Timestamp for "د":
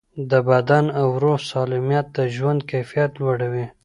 0.31-0.33, 2.17-2.17